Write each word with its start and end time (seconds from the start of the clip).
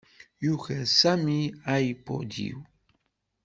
Yuker 0.43 0.83
Sami 0.99 1.39
iPod-iw. 1.83 2.59